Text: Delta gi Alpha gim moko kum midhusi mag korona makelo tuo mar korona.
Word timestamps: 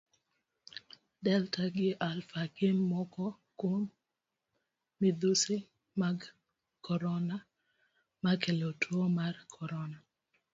Delta 1.25 1.63
gi 1.75 1.89
Alpha 2.09 2.41
gim 2.55 2.77
moko 2.91 3.25
kum 3.59 3.81
midhusi 4.99 5.55
mag 6.01 6.17
korona 6.85 7.37
makelo 8.23 8.67
tuo 8.81 9.03
mar 9.17 9.33
korona. 9.55 9.97